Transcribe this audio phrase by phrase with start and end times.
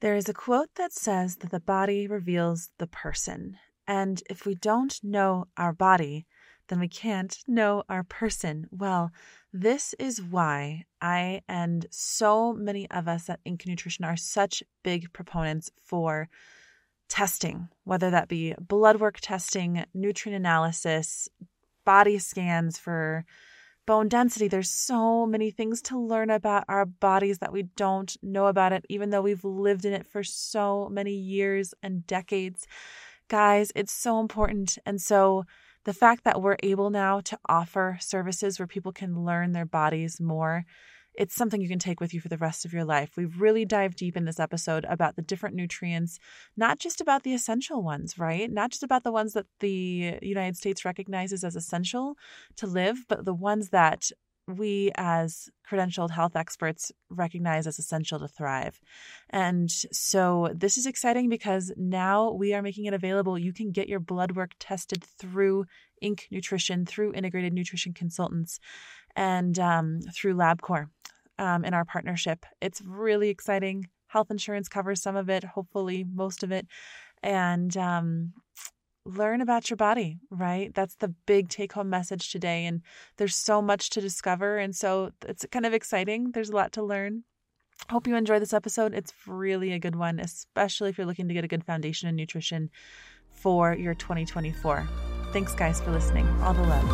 [0.00, 3.56] There is a quote that says that the body reveals the person.
[3.86, 6.26] And if we don't know our body,
[6.68, 8.68] then we can't know our person.
[8.70, 9.10] Well,
[9.52, 13.66] this is why I and so many of us at Inc.
[13.66, 16.28] Nutrition are such big proponents for
[17.08, 21.28] testing, whether that be blood work testing, nutrient analysis,
[21.84, 23.24] body scans for
[23.88, 24.48] bone density.
[24.48, 28.84] There's so many things to learn about our bodies that we don't know about it,
[28.90, 32.66] even though we've lived in it for so many years and decades.
[33.28, 34.76] Guys, it's so important.
[34.84, 35.44] And so,
[35.84, 40.20] the fact that we're able now to offer services where people can learn their bodies
[40.20, 40.66] more
[41.18, 43.10] it's something you can take with you for the rest of your life.
[43.16, 46.20] We've really dived deep in this episode about the different nutrients,
[46.56, 48.48] not just about the essential ones, right?
[48.50, 52.14] Not just about the ones that the United States recognizes as essential
[52.56, 54.12] to live, but the ones that
[54.48, 58.80] we as credentialed health experts recognize as essential to thrive.
[59.30, 63.38] And so this is exciting because now we are making it available.
[63.38, 65.66] You can get your blood work tested through
[66.02, 66.22] Inc.
[66.30, 68.58] Nutrition, through Integrated Nutrition Consultants,
[69.14, 70.88] and um, through LabCorp
[71.38, 72.46] um, in our partnership.
[72.60, 73.88] It's really exciting.
[74.06, 76.66] Health insurance covers some of it, hopefully, most of it.
[77.22, 78.32] And um,
[79.08, 80.72] learn about your body, right?
[80.74, 82.66] That's the big take home message today.
[82.66, 82.82] And
[83.16, 84.58] there's so much to discover.
[84.58, 86.32] And so it's kind of exciting.
[86.32, 87.24] There's a lot to learn.
[87.90, 88.92] Hope you enjoy this episode.
[88.92, 92.16] It's really a good one, especially if you're looking to get a good foundation in
[92.16, 92.70] nutrition
[93.30, 94.88] for your 2024.
[95.32, 96.28] Thanks, guys, for listening.
[96.42, 96.88] All the love.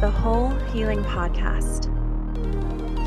[0.00, 1.88] The Whole Healing Podcast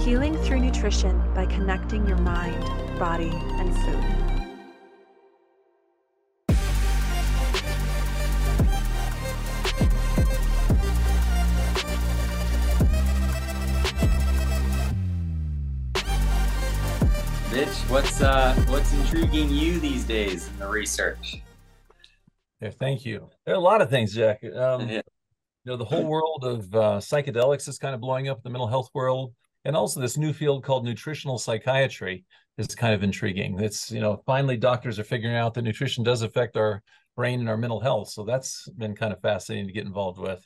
[0.05, 2.63] Healing through nutrition by connecting your mind,
[2.99, 4.24] body, and food.
[17.55, 21.41] What's uh, what's intriguing you these days in the research?
[22.59, 23.29] Yeah, thank you.
[23.45, 24.43] There are a lot of things, Jack.
[24.43, 24.95] Um, yeah.
[25.63, 28.49] You know, the whole world of uh, psychedelics is kind of blowing up in the
[28.49, 29.33] mental health world,
[29.63, 32.25] and also this new field called nutritional psychiatry
[32.57, 33.57] is kind of intriguing.
[33.61, 36.83] It's you know, finally doctors are figuring out that nutrition does affect our
[37.15, 38.09] brain and our mental health.
[38.09, 40.45] So that's been kind of fascinating to get involved with.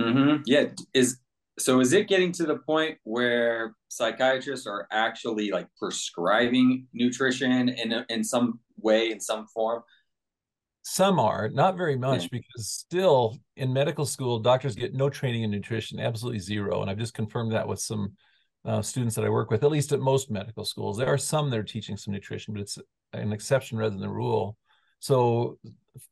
[0.00, 0.44] Mm-hmm.
[0.46, 1.18] Yeah, is
[1.58, 8.04] so is it getting to the point where psychiatrists are actually like prescribing nutrition in
[8.08, 9.82] in some way in some form?
[10.82, 12.28] Some are not very much yeah.
[12.32, 16.96] because still in medical school doctors get no training in nutrition absolutely zero and i've
[16.96, 18.12] just confirmed that with some
[18.64, 20.96] uh, students that i work with at least at most medical schools.
[20.96, 22.78] There are some that are teaching some nutrition but it's
[23.12, 24.56] an exception rather than the rule.
[25.00, 25.58] So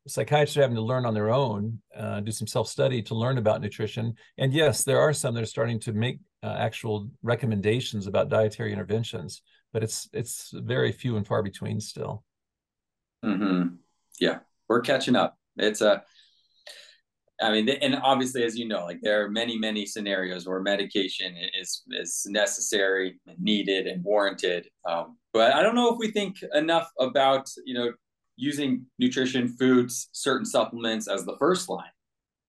[0.07, 3.39] psychiatrists are having to learn on their own, uh, do some self study to learn
[3.39, 4.15] about nutrition.
[4.39, 8.73] And yes, there are some that are starting to make uh, actual recommendations about dietary
[8.73, 9.43] interventions,
[9.73, 12.25] but it's it's very few and far between still.
[13.25, 13.77] Mm-hmm.
[14.21, 14.39] Yeah,
[14.69, 15.37] we're catching up.
[15.57, 16.05] It's a
[17.41, 21.35] I mean, and obviously, as you know, like there are many, many scenarios where medication
[21.59, 24.69] is is necessary, needed, and warranted.
[24.89, 27.93] Um, but I don't know if we think enough about you know
[28.37, 31.85] using nutrition, foods, certain supplements as the first line,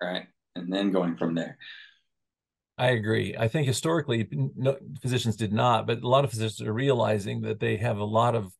[0.01, 0.27] right?
[0.55, 1.57] And then going from there.
[2.77, 3.35] I agree.
[3.37, 7.59] I think historically, no, physicians did not, but a lot of physicians are realizing that
[7.59, 8.53] they have a lot of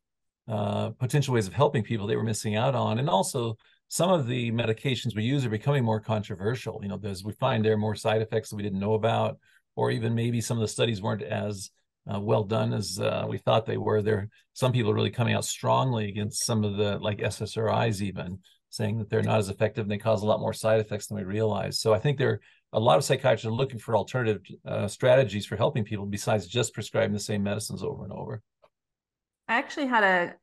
[0.48, 3.58] uh, potential ways of helping people they were missing out on, and also
[3.90, 6.80] some of the medications we use are becoming more controversial.
[6.82, 9.38] You know, there's we find there are more side effects that we didn't know about,
[9.76, 11.70] or even maybe some of the studies weren't as
[12.14, 14.02] uh, well done as uh, we thought they were.
[14.02, 18.40] There, some people are really coming out strongly against some of the like SSRIs, even
[18.70, 21.18] saying that they're not as effective and they cause a lot more side effects than
[21.18, 21.80] we realize.
[21.80, 22.40] So I think there are
[22.74, 26.74] a lot of psychiatrists are looking for alternative uh, strategies for helping people besides just
[26.74, 28.42] prescribing the same medicines over and over.
[29.48, 30.34] I actually had a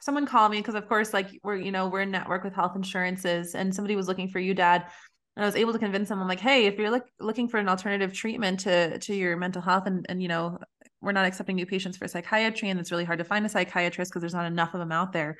[0.00, 2.76] someone call me because of course like we're you know we're in network with health
[2.76, 4.86] insurances and somebody was looking for you dad
[5.36, 7.58] and I was able to convince them I'm like hey if you're look, looking for
[7.58, 10.58] an alternative treatment to to your mental health and and you know
[11.06, 14.10] we're not accepting new patients for psychiatry and it's really hard to find a psychiatrist
[14.10, 15.36] because there's not enough of them out there.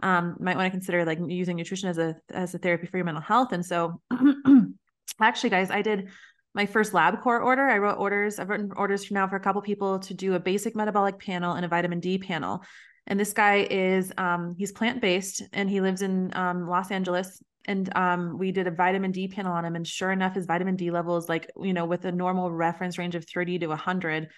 [0.00, 3.04] Um, might want to consider like using nutrition as a as a therapy for your
[3.04, 4.00] mental health and so
[5.20, 6.08] actually guys i did
[6.54, 7.68] my first LabCorp order.
[7.68, 10.40] I wrote orders i've written orders for now for a couple people to do a
[10.40, 12.62] basic metabolic panel and a vitamin d panel.
[13.08, 17.94] And this guy is um, he's plant-based and he lives in um, los angeles and
[17.94, 20.90] um, we did a vitamin D panel on him, and sure enough, his vitamin D
[20.90, 24.28] levels, like you know, with a normal reference range of 30 to 100,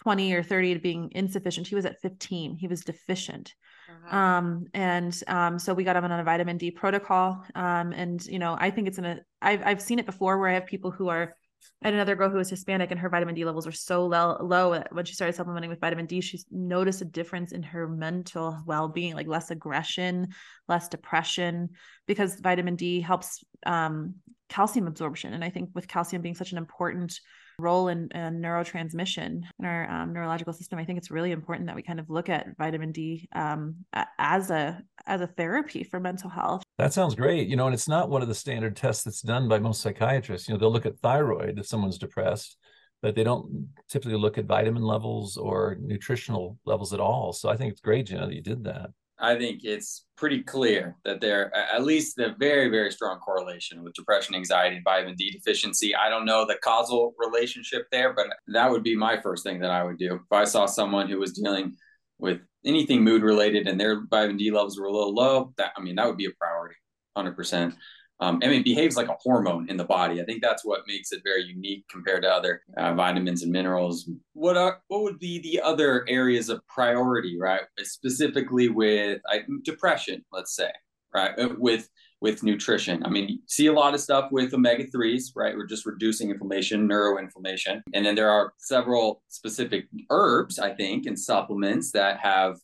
[0.00, 1.66] 20 or 30 to being insufficient.
[1.66, 2.56] He was at 15.
[2.56, 3.54] He was deficient.
[3.88, 4.16] Uh-huh.
[4.16, 7.42] Um, and um, so we got him on a vitamin D protocol.
[7.54, 10.48] Um, and you know, I think it's in a I've I've seen it before where
[10.48, 11.34] I have people who are
[11.82, 14.38] I had another girl who was Hispanic and her vitamin D levels were so low,
[14.40, 18.58] low when she started supplementing with vitamin D, she noticed a difference in her mental
[18.66, 20.28] well-being, like less aggression,
[20.68, 21.70] less depression,
[22.06, 24.14] because vitamin D helps um,
[24.48, 25.34] calcium absorption.
[25.34, 27.20] And I think with calcium being such an important
[27.58, 31.76] role in, in neurotransmission in our um, neurological system, I think it's really important that
[31.76, 33.76] we kind of look at vitamin D um,
[34.18, 36.62] as a as a therapy for mental health.
[36.78, 37.48] That sounds great.
[37.48, 40.48] You know, and it's not one of the standard tests that's done by most psychiatrists.
[40.48, 42.56] You know, they'll look at thyroid if someone's depressed,
[43.02, 47.32] but they don't typically look at vitamin levels or nutritional levels at all.
[47.32, 48.90] So I think it's great, Jenna, that you did that.
[49.18, 53.94] I think it's pretty clear that there at least the very very strong correlation with
[53.94, 55.94] depression, anxiety, and vitamin D deficiency.
[55.94, 59.70] I don't know the causal relationship there, but that would be my first thing that
[59.70, 61.76] I would do if I saw someone who was dealing
[62.18, 65.52] with anything mood related and their vitamin D levels were a little low.
[65.58, 66.76] That I mean that would be a priority,
[67.16, 67.74] hundred percent.
[68.20, 70.20] Um, I mean, it behaves like a hormone in the body.
[70.20, 74.08] I think that's what makes it very unique compared to other uh, vitamins and minerals.
[74.34, 77.62] What are what would be the other areas of priority, right?
[77.82, 80.70] Specifically with uh, depression, let's say,
[81.12, 81.36] right?
[81.38, 81.88] Uh, with
[82.24, 83.04] with nutrition.
[83.04, 85.54] I mean, you see a lot of stuff with omega 3s, right?
[85.54, 87.82] We're just reducing inflammation, neuroinflammation.
[87.92, 92.56] And then there are several specific herbs, I think, and supplements that have,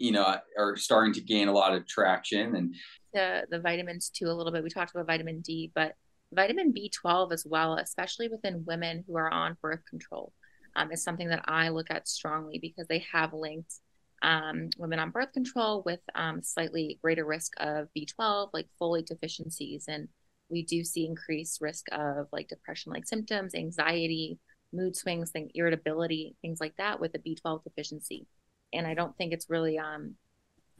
[0.00, 2.56] you know, are starting to gain a lot of traction.
[2.56, 2.74] And
[3.16, 4.62] the the vitamins too a little bit.
[4.62, 5.94] We talked about vitamin D, but
[6.32, 10.32] vitamin B12 as well, especially within women who are on birth control,
[10.76, 13.74] um, is something that I look at strongly because they have linked
[14.22, 19.86] um, women on birth control with um, slightly greater risk of B12, like folate deficiencies,
[19.88, 20.08] and
[20.48, 24.38] we do see increased risk of like depression-like symptoms, anxiety,
[24.72, 28.26] mood swings, thing, irritability, things like that with a B12 deficiency.
[28.72, 30.14] And I don't think it's really um,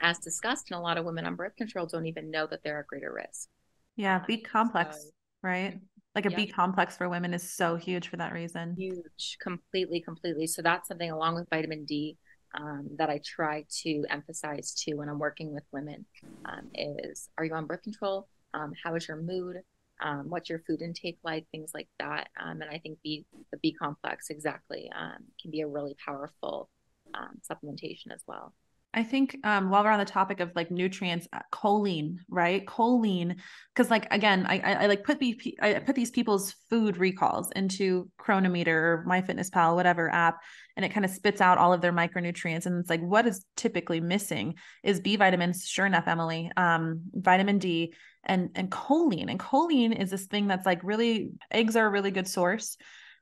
[0.00, 2.80] as discussed, and a lot of women on birth control don't even know that they're
[2.80, 3.48] at greater risk.
[3.96, 5.10] Yeah, B complex, so,
[5.42, 5.80] right?
[6.14, 6.36] Like a yeah.
[6.36, 8.74] B complex for women is so huge for that reason.
[8.78, 10.46] Huge, completely, completely.
[10.46, 12.16] So that's something along with vitamin D
[12.58, 16.06] um, that I try to emphasize too when I'm working with women
[16.44, 18.28] um, is are you on birth control?
[18.54, 19.62] Um, how is your mood?
[20.02, 21.46] Um, what's your food intake like?
[21.50, 22.28] Things like that.
[22.42, 26.68] Um, and I think B, the B complex exactly um, can be a really powerful
[27.50, 28.52] supplementation as well.
[28.94, 32.64] I think um, while we're on the topic of like nutrients, uh, choline, right?
[32.64, 33.36] Choline,
[33.74, 37.50] because like again, I, I, I like put these I put these people's food recalls
[37.54, 40.38] into Cronometer or MyFitnessPal, whatever app,
[40.76, 42.64] and it kind of spits out all of their micronutrients.
[42.64, 45.66] And it's like what is typically missing is B vitamins.
[45.66, 47.92] Sure enough, Emily, um, vitamin D
[48.24, 49.30] and and choline.
[49.30, 52.78] And choline is this thing that's like really eggs are a really good source.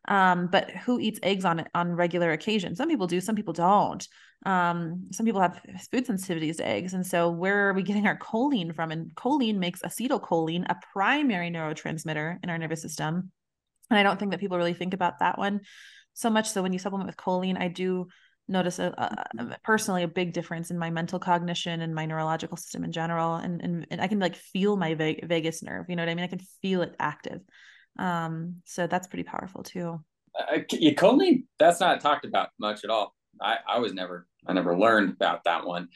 [0.07, 2.77] Um, but who eats eggs on on regular occasion?
[2.77, 4.07] Some people do, some people don't.
[4.45, 5.61] Um, some people have
[5.91, 8.91] food sensitivities to eggs, and so where are we getting our choline from?
[8.91, 13.33] And choline makes acetylcholine a primary neurotransmitter in our nervous system,
[13.91, 15.61] and I don't think that people really think about that one
[16.13, 16.51] so much.
[16.51, 18.09] So when you supplement with choline, I do
[18.49, 22.85] notice a, a, personally a big difference in my mental cognition and my neurological system
[22.85, 26.11] in general and, and, and i can like feel my vagus nerve you know what
[26.11, 27.41] i mean i can feel it active
[27.99, 30.01] um, so that's pretty powerful too.
[30.39, 33.15] Uh, choline, that's not talked about much at all.
[33.41, 35.89] I, I was never, I never learned about that one.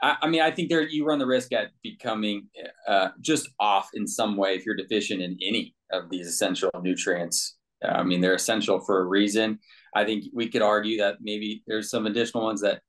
[0.00, 2.48] I, I mean, I think there you run the risk at becoming
[2.88, 7.56] uh, just off in some way if you're deficient in any of these essential nutrients.
[7.84, 9.58] I mean, they're essential for a reason.
[9.94, 12.80] I think we could argue that maybe there's some additional ones that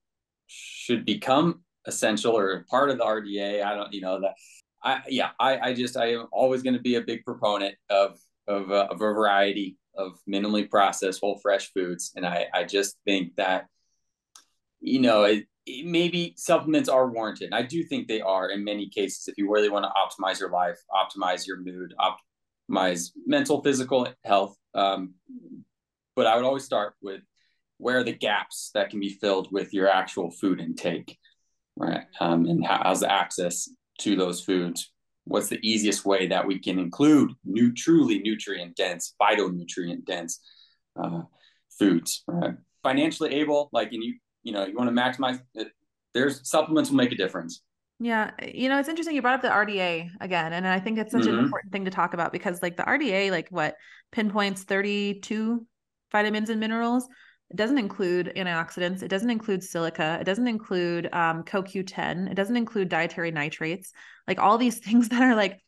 [0.47, 3.63] should become essential or part of the RDA.
[3.63, 4.33] I don't, you know, that
[4.83, 8.19] I, yeah, I, I just, I am always going to be a big proponent of
[8.47, 12.11] of, uh, of a variety of minimally processed whole fresh foods.
[12.15, 13.67] And I, I just think that,
[14.81, 17.53] you know, it, it maybe supplements are warranted.
[17.53, 19.27] I do think they are in many cases.
[19.27, 21.93] If you really want to optimize your life, optimize your mood,
[22.69, 24.55] optimize mental, physical health.
[24.73, 25.13] Um,
[26.15, 27.21] but I would always start with
[27.77, 31.17] where are the gaps that can be filled with your actual food intake,
[31.75, 32.03] right?
[32.19, 33.69] Um, and how, how's the access
[33.99, 34.91] to those foods
[35.25, 40.39] what's the easiest way that we can include new truly nutrient dense phytonutrient dense
[41.01, 41.21] uh,
[41.77, 42.55] foods right?
[42.83, 45.69] financially able like and you you know you want to maximize it,
[46.13, 47.61] there's supplements will make a difference
[47.99, 51.11] yeah you know it's interesting you brought up the rda again and i think it's
[51.11, 51.37] such mm-hmm.
[51.37, 53.75] an important thing to talk about because like the rda like what
[54.11, 55.65] pinpoints 32
[56.11, 57.07] vitamins and minerals
[57.53, 59.03] it doesn't include antioxidants.
[59.03, 60.17] It doesn't include silica.
[60.19, 62.31] It doesn't include um, CoQ10.
[62.31, 63.93] It doesn't include dietary nitrates.
[64.27, 65.59] Like all these things that are like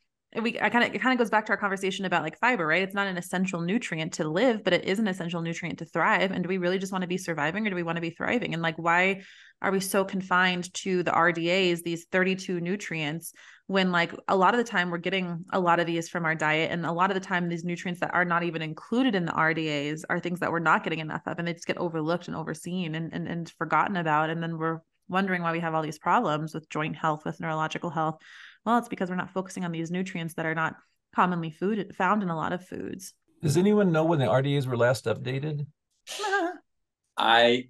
[0.42, 2.65] we I kind of it kind of goes back to our conversation about like fiber,
[2.65, 2.82] right?
[2.82, 6.32] It's not an essential nutrient to live, but it is an essential nutrient to thrive.
[6.32, 8.10] And do we really just want to be surviving or do we want to be
[8.10, 8.54] thriving?
[8.54, 9.22] And like why
[9.62, 13.34] are we so confined to the RDAs, these 32 nutrients,
[13.68, 16.36] when like a lot of the time we're getting a lot of these from our
[16.36, 19.26] diet and a lot of the time these nutrients that are not even included in
[19.26, 22.28] the RDAs are things that we're not getting enough of and they just get overlooked
[22.28, 25.82] and overseen and and, and forgotten about and then we're wondering why we have all
[25.82, 28.18] these problems with joint health with neurological health.
[28.66, 30.76] Well it's because we're not focusing on these nutrients that are not
[31.16, 33.14] commonly food found in a lot of foods.
[33.42, 35.66] Does anyone know when the RDAs were last updated?
[37.18, 37.70] I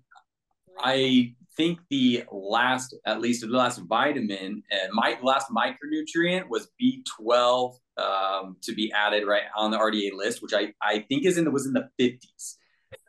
[0.78, 7.76] I think the last, at least the last vitamin and my last micronutrient was B12
[7.98, 11.46] um, to be added right on the RDA list, which I, I think is in
[11.46, 12.56] the, was in the 50s.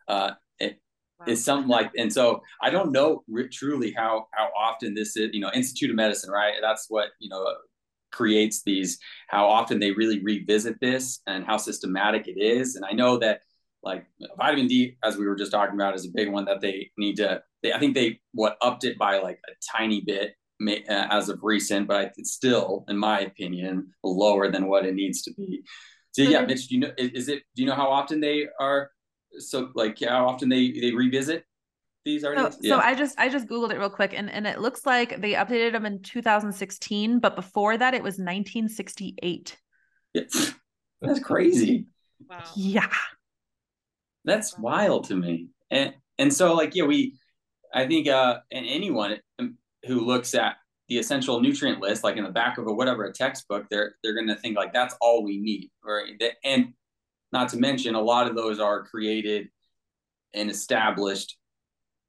[0.09, 0.79] Uh, it,
[1.19, 1.27] wow.
[1.29, 5.31] It's something like, and so I don't know truly how how often this is.
[5.33, 6.55] You know, Institute of Medicine, right?
[6.63, 7.45] That's what you know
[8.13, 8.99] creates these.
[9.29, 12.77] How often they really revisit this and how systematic it is.
[12.77, 13.41] And I know that
[13.83, 16.91] like vitamin D, as we were just talking about, is a big one that they
[16.99, 20.35] need to they, I think they what upped it by like a tiny bit
[20.67, 25.23] uh, as of recent, but it's still, in my opinion, lower than what it needs
[25.23, 25.63] to be.
[26.13, 27.43] So yeah, Mitch, do you know is, is it?
[27.55, 28.91] Do you know how often they are?
[29.39, 31.45] So like how often they they revisit
[32.05, 32.77] these So, yeah.
[32.77, 35.33] so I just I just googled it real quick, and and it looks like they
[35.33, 39.59] updated them in 2016, but before that it was 1968.
[40.15, 40.55] Yes,
[41.03, 41.87] that's crazy.
[42.27, 42.45] Wow.
[42.55, 42.89] Yeah,
[44.25, 45.49] that's wild to me.
[45.71, 47.19] And and so like yeah, we
[47.75, 49.19] I think uh, and anyone
[49.87, 50.57] who looks at
[50.89, 54.15] the essential nutrient list, like in the back of a whatever a textbook, they're they're
[54.15, 56.13] going to think like that's all we need, right?
[56.45, 56.73] And
[57.33, 59.49] not to mention, a lot of those are created
[60.35, 61.37] and established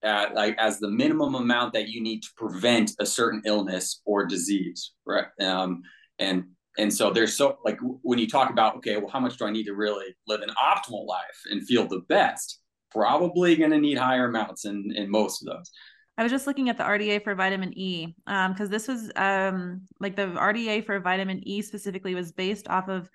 [0.04, 4.26] at like as the minimum amount that you need to prevent a certain illness or
[4.26, 5.28] disease, right?
[5.42, 5.82] Um,
[6.20, 6.46] and
[6.78, 9.52] and so there's so like when you talk about okay, well, how much do I
[9.52, 12.60] need to really live an optimal life and feel the best?
[12.91, 15.72] Probably going to need higher amounts in, in most of those.
[16.17, 19.84] I was just looking at the RDA for vitamin E because um, this was um,
[20.00, 23.08] like the RDA for vitamin E specifically was based off of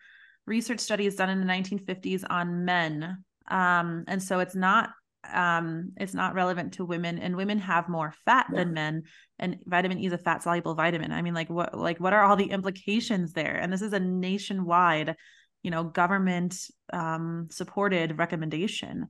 [0.46, 3.24] research studies done in the 1950s on men.
[3.50, 4.90] Um, and so it's not
[5.32, 8.58] um, it's not relevant to women and women have more fat yeah.
[8.58, 9.04] than men
[9.38, 11.12] and vitamin E is a fat soluble vitamin.
[11.12, 13.56] I mean like what like what are all the implications there?
[13.56, 15.16] And this is a nationwide,
[15.64, 16.56] you know, government
[16.92, 19.08] um, supported recommendation.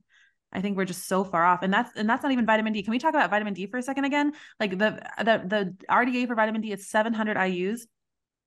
[0.53, 1.63] I think we're just so far off.
[1.63, 2.83] And that's and that's not even vitamin D.
[2.83, 4.33] Can we talk about vitamin D for a second again?
[4.61, 7.83] Like the the the RDA for vitamin D is 700 IUs.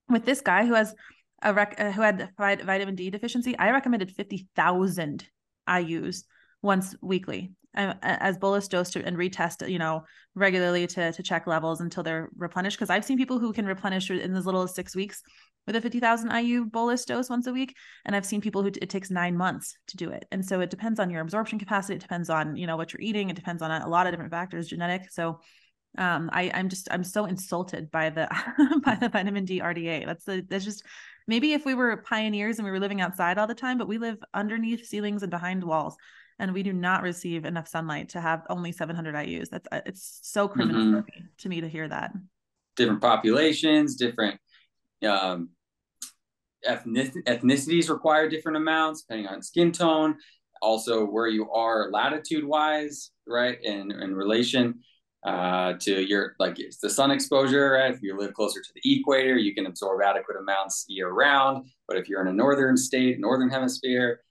[0.07, 0.93] With this guy who has
[1.41, 5.25] a rec, uh, who had vitamin D deficiency, I recommended 50,000
[5.67, 6.23] IUs
[6.61, 10.03] once weekly as bolus dose and retest, you know,
[10.33, 12.77] regularly to to check levels until they're replenished.
[12.77, 15.21] Because I've seen people who can replenish in as little as six weeks
[15.67, 17.75] with a 50,000 IU bolus dose once a week.
[18.05, 20.25] And I've seen people who t- it takes nine months to do it.
[20.31, 21.95] And so it depends on your absorption capacity.
[21.95, 23.29] It depends on, you know, what you're eating.
[23.29, 25.11] It depends on a, a lot of different factors, genetic.
[25.11, 25.39] So
[25.97, 28.27] um, I, I'm just, I'm so insulted by the,
[28.85, 30.05] by the vitamin D RDA.
[30.05, 30.83] That's the, that's just,
[31.27, 33.97] maybe if we were pioneers and we were living outside all the time, but we
[33.97, 35.95] live underneath ceilings and behind walls
[36.39, 39.49] and we do not receive enough sunlight to have only 700 IUs.
[39.49, 41.25] That's, uh, it's so criminal mm-hmm.
[41.37, 42.11] to me to hear that.
[42.75, 44.39] Different populations, different
[45.07, 45.49] um,
[46.67, 50.17] ethnicities require different amounts depending on skin tone,
[50.61, 54.79] also where you are latitude wise, right, in, in relation
[55.25, 57.71] uh, to your like it's the sun exposure.
[57.71, 57.91] Right?
[57.91, 61.67] If you live closer to the equator, you can absorb adequate amounts year round.
[61.87, 64.21] But if you're in a northern state, northern hemisphere,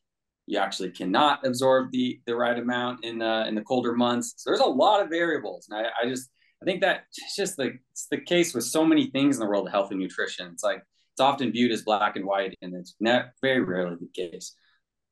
[0.46, 4.34] you actually cannot absorb the the right amount in uh, in the colder months.
[4.36, 6.30] So there's a lot of variables, and I, I just
[6.62, 9.46] I think that it's just the it's the case with so many things in the
[9.46, 10.48] world of health and nutrition.
[10.52, 10.82] It's like
[11.12, 14.54] it's often viewed as black and white, and it's not very rarely the case.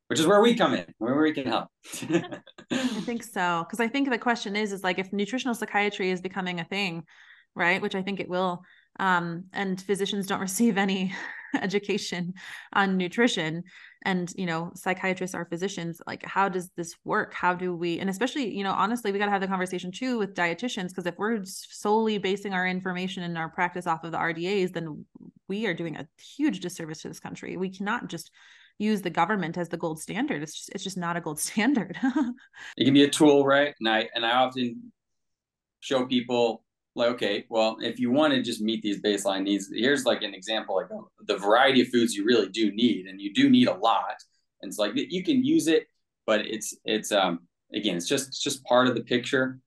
[0.08, 1.68] Which is where we come in, where we can help.
[2.70, 6.20] I think so, because I think the question is, is like if nutritional psychiatry is
[6.20, 7.04] becoming a thing,
[7.54, 7.80] right?
[7.80, 8.62] Which I think it will,
[9.00, 11.14] um, and physicians don't receive any
[11.54, 12.34] education
[12.74, 13.62] on nutrition
[14.04, 17.34] and you know psychiatrists are physicians like how does this work?
[17.34, 20.18] How do we and especially you know honestly we got to have the conversation too
[20.18, 24.18] with dietitians because if we're solely basing our information and our practice off of the
[24.18, 25.04] rdas then
[25.48, 27.56] we are doing a huge disservice to this country.
[27.56, 28.30] We cannot just
[28.78, 30.42] use the government as the gold standard.
[30.42, 31.98] It's just it's just not a gold standard.
[32.76, 33.74] It can be a tool right?
[33.78, 34.92] And i and i often
[35.80, 40.04] show people like okay well if you want to just meet these baseline needs here's
[40.04, 40.88] like an example like
[41.26, 44.16] the variety of foods you really do need and you do need a lot
[44.60, 45.86] and it's like you can use it
[46.26, 47.40] but it's it's um
[47.74, 49.58] again it's just it's just part of the picture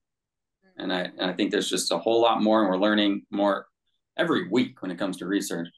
[0.78, 3.66] and i and i think there's just a whole lot more and we're learning more
[4.16, 5.68] every week when it comes to research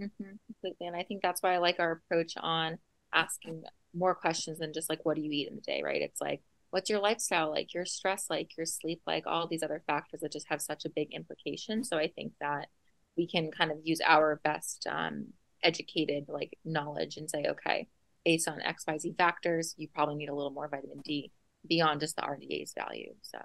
[0.00, 0.32] mm-hmm.
[0.46, 0.86] completely.
[0.86, 2.78] And I think that's why I like our approach on
[3.12, 3.62] asking
[3.94, 6.02] more questions than just like, what do you eat in the day, right?
[6.02, 6.42] It's like,
[6.72, 10.32] what's your lifestyle like, your stress like, your sleep like, all these other factors that
[10.32, 11.84] just have such a big implication.
[11.84, 12.68] So I think that
[13.14, 15.26] we can kind of use our best um,
[15.62, 17.88] educated like knowledge and say, okay,
[18.24, 21.30] based on XYZ factors, you probably need a little more vitamin D
[21.68, 23.12] beyond just the RDA's value.
[23.20, 23.38] So,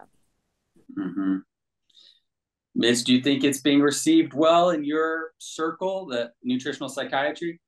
[0.98, 1.38] mm-hmm.
[2.76, 7.60] Mitch, do you think it's being received well in your circle, the nutritional psychiatry?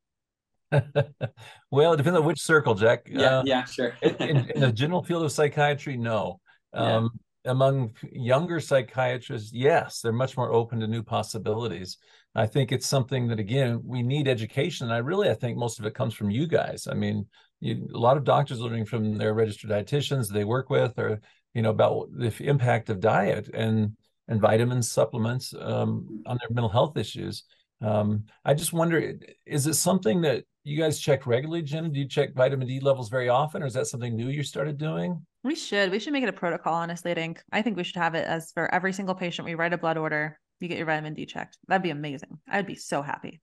[1.71, 3.07] well, it depends on which circle, Jack.
[3.09, 3.95] Yeah, uh, yeah, sure.
[4.01, 6.39] in, in, the general field of psychiatry, no.
[6.73, 7.11] Um,
[7.45, 7.51] yeah.
[7.51, 11.97] Among younger psychiatrists, yes, they're much more open to new possibilities.
[12.35, 15.79] I think it's something that again we need education, and I really I think most
[15.79, 16.87] of it comes from you guys.
[16.89, 17.25] I mean,
[17.59, 21.21] you, a lot of doctors learning from their registered dietitians they work with, or
[21.53, 23.95] you know about the impact of diet and
[24.27, 27.45] and vitamins, supplements um, on their mental health issues.
[27.81, 29.13] Um, I just wonder,
[29.45, 31.91] is it something that you guys check regularly, Jim?
[31.91, 34.77] Do you check vitamin D levels very often, or is that something new you started
[34.77, 35.25] doing?
[35.43, 35.91] We should.
[35.91, 36.73] We should make it a protocol.
[36.73, 37.41] Honestly, I think.
[37.51, 39.97] I think we should have it as for every single patient we write a blood
[39.97, 40.37] order.
[40.59, 41.57] You get your vitamin D checked.
[41.67, 42.39] That'd be amazing.
[42.47, 43.41] I'd be so happy.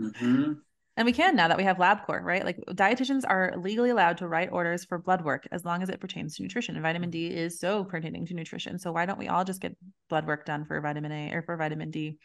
[0.00, 0.52] mm-hmm.
[0.98, 2.44] And we can now that we have LabCorp, right?
[2.44, 6.00] Like dietitians are legally allowed to write orders for blood work as long as it
[6.00, 6.74] pertains to nutrition.
[6.74, 8.80] And vitamin D is so pertaining to nutrition.
[8.80, 9.76] So why don't we all just get
[10.08, 12.18] blood work done for vitamin A or for vitamin D?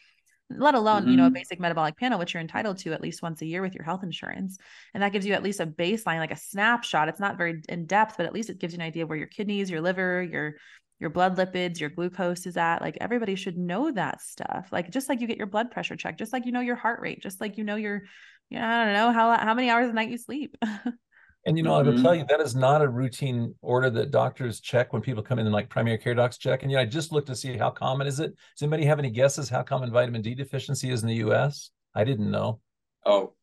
[0.50, 1.12] Let alone mm-hmm.
[1.12, 1.35] you know a mm-hmm.
[1.35, 4.03] basic metabolic panel which you're entitled to at least once a year with your health
[4.03, 4.57] insurance
[4.93, 7.85] and that gives you at least a baseline like a snapshot it's not very in
[7.85, 10.55] depth but at least it gives you an idea where your kidneys your liver your
[11.00, 15.09] your blood lipids your glucose is at like everybody should know that stuff like just
[15.09, 17.41] like you get your blood pressure checked just like you know your heart rate just
[17.41, 18.03] like you know your
[18.50, 20.55] you know, I don't know how how many hours a night you sleep.
[21.45, 21.89] and you know, mm-hmm.
[21.89, 25.23] I will tell you that is not a routine order that doctors check when people
[25.23, 26.63] come in and like primary care docs check.
[26.63, 28.31] And you know, I just looked to see how common is it.
[28.31, 31.71] Does anybody have any guesses how common vitamin D deficiency is in the US?
[31.93, 32.59] I didn't know.
[33.05, 33.33] Oh,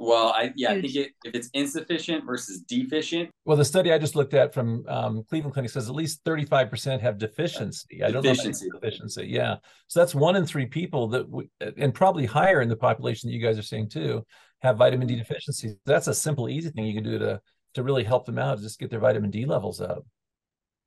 [0.00, 3.30] well, I yeah, I think it, if it's insufficient versus deficient.
[3.44, 6.70] Well, the study I just looked at from um, Cleveland Clinic says at least thirty-five
[6.70, 8.04] percent have deficiency.
[8.04, 8.68] I don't deficiency.
[8.68, 9.26] know deficiency.
[9.26, 9.56] Yeah,
[9.88, 13.34] so that's one in three people that, we, and probably higher in the population that
[13.34, 14.24] you guys are seeing too,
[14.60, 15.76] have vitamin D deficiency.
[15.84, 17.40] That's a simple, easy thing you can do to
[17.74, 18.60] to really help them out.
[18.60, 20.04] Just get their vitamin D levels up.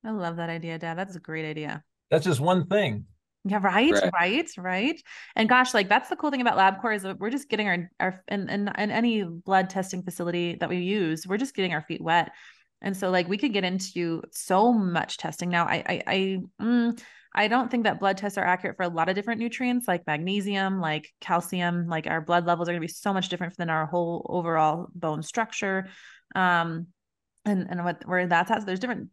[0.04, 0.98] I love that idea, Dad.
[0.98, 1.82] That's a great idea.
[2.10, 3.06] That's just one thing.
[3.44, 5.02] Yeah, right, right, right, right.
[5.34, 7.90] And gosh, like that's the cool thing about LabCorp is that we're just getting our
[7.98, 12.00] our and and any blood testing facility that we use, we're just getting our feet
[12.00, 12.30] wet.
[12.82, 15.48] And so like we could get into so much testing.
[15.48, 17.02] Now I I I mm,
[17.34, 20.06] I don't think that blood tests are accurate for a lot of different nutrients like
[20.06, 23.70] magnesium, like calcium, like our blood levels are going to be so much different than
[23.70, 25.88] our whole overall bone structure.
[26.34, 26.88] Um
[27.44, 29.08] and and what where that's at, there's different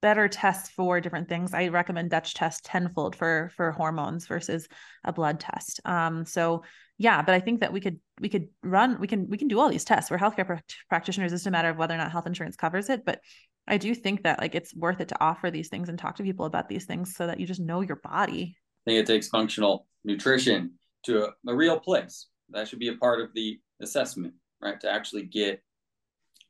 [0.00, 1.54] better tests for different things.
[1.54, 4.68] I recommend Dutch test tenfold for for hormones versus
[5.04, 5.80] a blood test.
[5.84, 6.62] Um, so
[6.98, 9.58] yeah, but I think that we could we could run we can we can do
[9.58, 10.10] all these tests.
[10.10, 11.32] We're healthcare pr- practitioners.
[11.32, 13.20] It's just a matter of whether or not health insurance covers it, but
[13.66, 16.22] I do think that like it's worth it to offer these things and talk to
[16.22, 18.56] people about these things so that you just know your body.
[18.86, 20.72] I think it takes functional nutrition
[21.04, 22.26] to a, a real place.
[22.50, 24.80] That should be a part of the assessment, right?
[24.80, 25.62] To actually get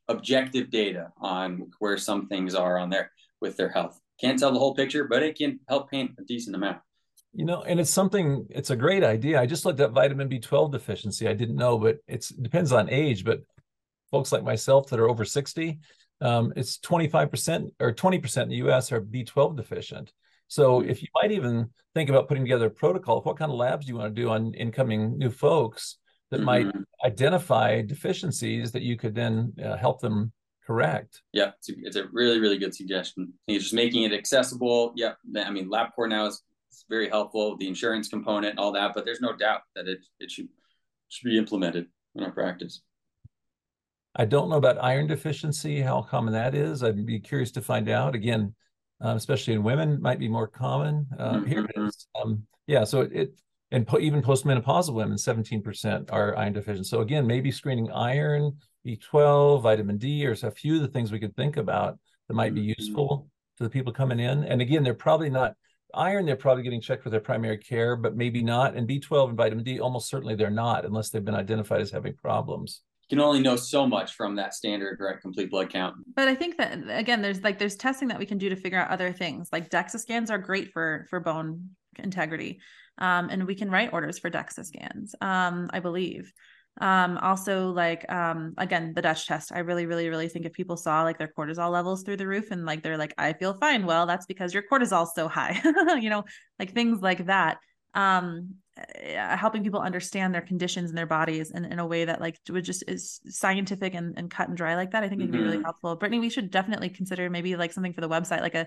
[0.07, 4.01] objective data on where some things are on there with their health.
[4.21, 6.79] Can't tell the whole picture, but it can help paint a decent amount.
[7.35, 9.41] You know, and it's something, it's a great idea.
[9.41, 11.29] I just looked at vitamin B12 deficiency.
[11.29, 13.25] I didn't know, but it's it depends on age.
[13.25, 13.43] But
[14.11, 15.79] folks like myself that are over 60,
[16.21, 20.13] um, it's 25% or 20% in the US are B12 deficient.
[20.49, 23.59] So if you might even think about putting together a protocol of what kind of
[23.59, 25.99] labs do you want to do on incoming new folks
[26.31, 26.47] that mm-hmm.
[26.47, 26.67] might
[27.05, 30.33] identify deficiencies that you could then uh, help them
[30.69, 31.23] Correct.
[31.33, 33.33] Yeah, it's a, it's a really, really good suggestion.
[33.47, 34.93] It's just making it accessible.
[34.95, 36.43] Yeah, I mean, LabCorp now is
[36.91, 40.31] very helpful, the insurance component and all that, but there's no doubt that it, it
[40.31, 40.49] should,
[41.09, 42.83] should be implemented in our practice.
[44.15, 46.83] I don't know about iron deficiency, how common that is.
[46.83, 48.15] I'd be curious to find out.
[48.15, 48.55] Again,
[49.03, 51.07] uh, especially in women, might be more common.
[51.19, 51.47] Uh, mm-hmm.
[51.47, 52.07] Here it is.
[52.23, 56.87] Um, yeah, so it, it and po- even postmenopausal women, 17% are iron deficient.
[56.87, 61.21] So again, maybe screening iron, B12, vitamin D, or a few of the things we
[61.21, 62.81] could think about that might be mm-hmm.
[62.81, 64.45] useful to the people coming in.
[64.45, 65.55] And again, they're probably not
[65.95, 68.75] iron, they're probably getting checked for their primary care, but maybe not.
[68.75, 72.15] And B12 and vitamin D, almost certainly they're not, unless they've been identified as having
[72.15, 76.29] problems you can only know so much from that standard right complete blood count but
[76.29, 78.91] i think that again there's like there's testing that we can do to figure out
[78.91, 82.61] other things like dexa scans are great for for bone integrity
[82.99, 86.33] um, and we can write orders for dexa scans um, i believe
[86.81, 89.53] um, also like um, again the dutch test.
[89.53, 92.51] I really really really think if people saw like their cortisol levels through the roof
[92.51, 93.87] and like they're like i feel fine.
[93.87, 95.61] Well that's because your cortisol's so high
[96.01, 96.25] you know
[96.59, 97.59] like things like that
[97.95, 102.21] um, uh, helping people understand their conditions and their bodies in, in a way that
[102.21, 105.33] like would just is scientific and, and cut and dry like that i think it'd
[105.33, 105.65] be really Mhm.
[105.65, 105.97] helpful.
[105.97, 108.67] Brittany we should definitely consider maybe like something for the website like a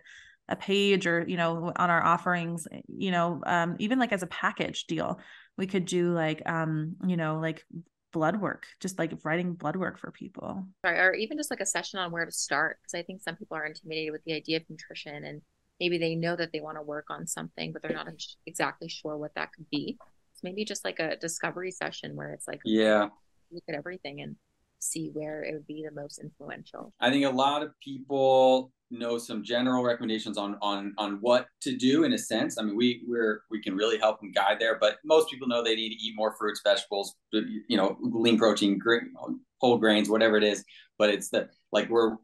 [0.49, 4.27] a page or you know on our offerings you know um even like as a
[4.27, 5.19] package deal.
[5.57, 7.63] We could do like um you know like
[8.11, 11.65] blood work just like writing blood work for people Or, or even just like a
[11.65, 12.79] session on where to start.
[12.81, 15.41] Because I think some people are intimidated with the idea of nutrition and
[15.79, 18.07] maybe they know that they want to work on something, but they're not
[18.45, 19.97] exactly sure what that could be.
[20.33, 23.09] So maybe just like a discovery session where it's like, Yeah.
[23.51, 24.35] look at everything and
[24.81, 26.93] see where it would be the most influential.
[26.99, 31.77] I think a lot of people know some general recommendations on on on what to
[31.77, 32.57] do in a sense.
[32.57, 35.63] I mean, we we're we can really help them guide there, but most people know
[35.63, 39.13] they need to eat more fruits, vegetables, you know, lean protein, grain,
[39.59, 40.63] whole grains, whatever it is.
[40.97, 42.17] But it's the like we're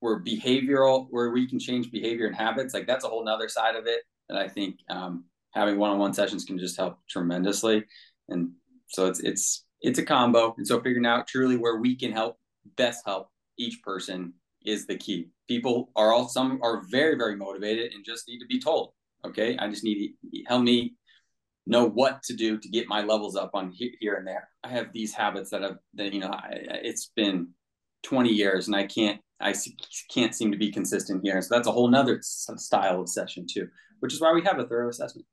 [0.00, 2.74] we're behavioral where we can change behavior and habits.
[2.74, 6.44] Like that's a whole nother side of it that I think um, having one-on-one sessions
[6.44, 7.84] can just help tremendously.
[8.28, 8.52] And
[8.88, 10.54] so it's it's it's a combo.
[10.56, 12.38] And so figuring out truly where we can help
[12.76, 15.28] best help each person is the key.
[15.48, 18.92] People are all some are very very motivated and just need to be told.
[19.24, 20.94] Okay, I just need to help me
[21.66, 24.48] know what to do to get my levels up on he- here and there.
[24.64, 26.48] I have these habits that have that you know I,
[26.82, 27.48] it's been
[28.02, 29.54] 20 years and I can't I
[30.12, 31.40] can't seem to be consistent here.
[31.40, 33.68] So that's a whole nother style of session too,
[34.00, 35.26] which is why we have a thorough assessment.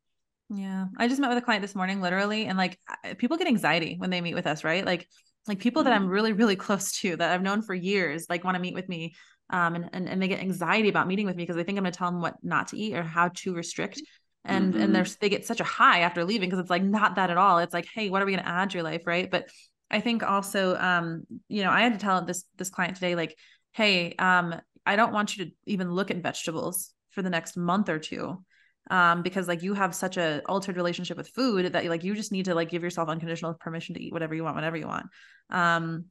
[0.50, 0.86] Yeah.
[0.98, 2.80] I just met with a client this morning, literally, and like
[3.18, 4.86] people get anxiety when they meet with us, right?
[4.86, 5.08] Like,
[5.48, 8.56] like people that I'm really, really close to that I've known for years, like want
[8.56, 9.16] to meet with me.
[9.50, 11.84] Um, and, and, and they get anxiety about meeting with me because they think I'm
[11.84, 14.02] going to tell them what not to eat or how to restrict.
[14.44, 14.82] And, Mhm.
[14.82, 17.38] and there's, they get such a high after leaving because it's like not that at
[17.38, 17.60] all.
[17.60, 19.04] It's like, Hey, what are we going to add to your life?
[19.06, 19.30] Right.
[19.30, 19.50] But
[19.90, 23.38] I think also, um, you know, I had to tell this, this client today, like,
[23.74, 24.56] Hey, um,
[24.86, 28.44] I don't want you to even look at vegetables for the next month or two
[28.90, 32.32] um because like you have such a altered relationship with food that like you just
[32.32, 35.08] need to like give yourself unconditional permission to eat whatever you want whenever you want.
[35.50, 36.06] Um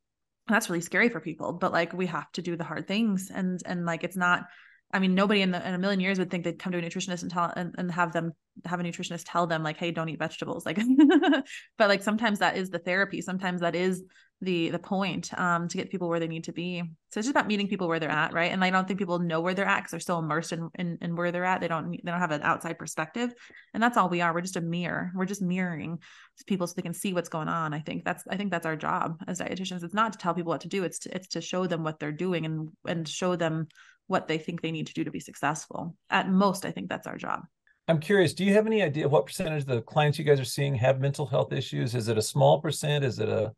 [0.48, 3.60] that's really scary for people but like we have to do the hard things and
[3.66, 4.44] and like it's not
[4.92, 6.82] i mean nobody in, the, in a million years would think they'd come to a
[6.82, 8.32] nutritionist and tell and, and have them
[8.64, 10.64] have a nutritionist tell them like hey don't eat vegetables.
[10.64, 10.78] Like
[11.78, 13.20] but like sometimes that is the therapy.
[13.20, 14.02] Sometimes that is
[14.42, 16.82] the the point um to get people where they need to be.
[17.10, 18.52] So it's just about meeting people where they're at right?
[18.52, 20.98] And i don't think people know where they're at because they're still immersed in, in
[21.00, 21.60] in where they're at.
[21.60, 23.32] They don't they don't have an outside perspective.
[23.74, 24.32] And that's all we are.
[24.32, 25.12] We're just a mirror.
[25.14, 25.98] We're just mirroring
[26.46, 27.72] people so they can see what's going on.
[27.74, 29.82] I think that's i think that's our job as dietitians.
[29.82, 30.84] It's not to tell people what to do.
[30.84, 33.68] It's to it's to show them what they're doing and and show them
[34.06, 37.06] what they think they need to do to be successful at most i think that's
[37.06, 37.40] our job
[37.88, 40.44] I'm curious, do you have any idea what percentage of the clients you guys are
[40.44, 41.94] seeing have mental health issues?
[41.94, 43.04] Is it a small percent?
[43.04, 43.52] Is it a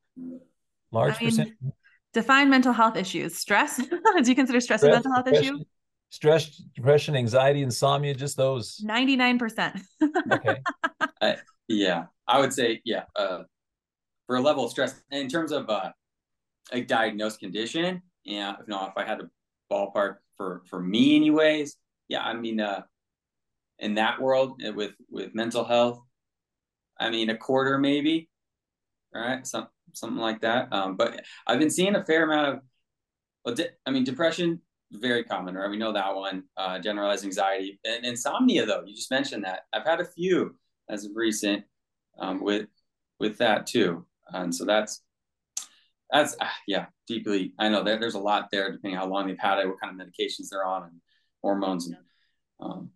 [0.93, 1.51] large I mean, percent?
[2.13, 3.77] define mental health issues stress
[4.23, 5.57] do you consider stress, a mental health issue
[6.11, 8.83] stress, depression, anxiety, insomnia, just those.
[8.85, 9.81] 99%
[10.33, 10.57] Okay.
[11.71, 13.03] Yeah, I would say yeah.
[13.15, 13.43] Uh,
[14.27, 15.91] for a level of stress, in terms of uh,
[16.73, 18.55] a diagnosed condition, yeah.
[18.59, 19.29] If no, if I had to
[19.71, 21.77] ballpark for for me, anyways,
[22.09, 22.23] yeah.
[22.23, 22.83] I mean, uh,
[23.79, 26.01] in that world uh, with with mental health,
[26.99, 28.29] I mean, a quarter maybe,
[29.15, 30.73] right, some something like that.
[30.73, 32.61] Um, but I've been seeing a fair amount of,
[33.45, 34.61] well, de- I mean, depression
[34.93, 35.71] very common, right?
[35.71, 36.45] We know that one.
[36.57, 38.85] Uh, generalized anxiety and insomnia, though.
[38.87, 39.67] You just mentioned that.
[39.73, 40.57] I've had a few
[40.89, 41.65] as of recent
[42.19, 42.69] um, with
[43.21, 45.03] with that too, and so that's
[46.11, 47.53] that's ah, yeah, deeply.
[47.59, 50.01] I know that there's a lot there, depending how long they've had it, what kind
[50.01, 51.01] of medications they're on, and
[51.43, 51.87] hormones.
[51.87, 51.97] And,
[52.61, 52.91] um,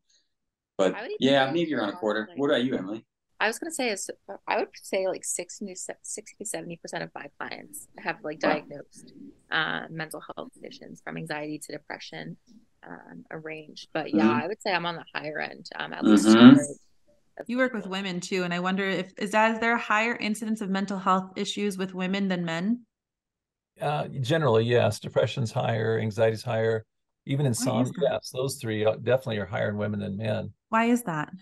[0.79, 2.27] but I would even yeah, go maybe as around a quarter.
[2.29, 3.05] like- What about you, Emily?
[3.41, 4.09] I was gonna say is
[4.47, 8.51] I would say like 60 to 60 70 percent of my clients have like Wow.
[8.51, 9.13] diagnosed
[9.51, 12.37] uh, mental health conditions from anxiety to depression,
[12.87, 13.89] um, a range.
[13.93, 14.43] But yeah, Mhm.
[14.45, 16.57] I would say I'm on the higher end, um, at least Mhm.
[17.49, 20.15] You work with women too, and I wonder if is that is there a higher
[20.15, 22.87] incidence of mental health issues with women than men?
[23.81, 25.01] Uh, generally, yes.
[25.01, 26.85] Depression's higher, anxiety's higher,
[27.27, 27.93] even insomnia.
[28.01, 30.53] Yes, those three uh, definitely are higher in women than men.
[30.69, 31.33] Why is that?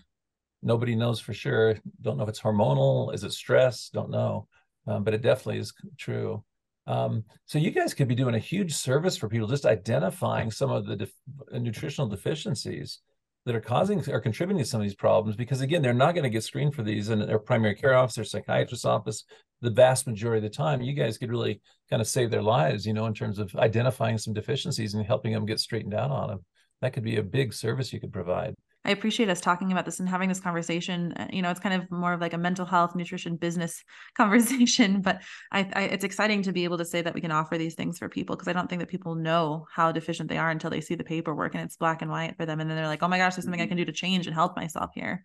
[0.63, 1.75] Nobody knows for sure.
[2.01, 3.13] Don't know if it's hormonal.
[3.13, 3.89] Is it stress?
[3.89, 4.47] Don't know.
[4.87, 6.43] Um, but it definitely is true.
[6.87, 10.71] Um, so you guys could be doing a huge service for people, just identifying some
[10.71, 11.13] of the def-
[11.51, 12.99] nutritional deficiencies
[13.45, 15.35] that are causing or contributing to some of these problems.
[15.35, 18.17] Because again, they're not going to get screened for these in their primary care office
[18.17, 19.23] or psychiatrist's office.
[19.61, 22.85] The vast majority of the time, you guys could really kind of save their lives,
[22.85, 26.29] you know, in terms of identifying some deficiencies and helping them get straightened out on
[26.29, 26.45] them.
[26.81, 28.55] That could be a big service you could provide.
[28.83, 31.13] I appreciate us talking about this and having this conversation.
[31.13, 33.83] Uh, You know, it's kind of more of like a mental health, nutrition, business
[34.17, 35.21] conversation, but
[35.51, 37.99] I, I it's exciting to be able to say that we can offer these things
[37.99, 40.81] for people because I don't think that people know how deficient they are until they
[40.81, 43.07] see the paperwork and it's black and white for them, and then they're like, "Oh
[43.07, 45.23] my gosh, there's something I can do to change and help myself here."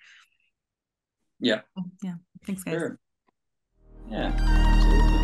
[1.40, 1.60] Yeah.
[2.02, 2.14] Yeah.
[2.44, 2.74] Thanks, guys.
[2.74, 2.98] Sure.
[4.10, 5.15] Yeah.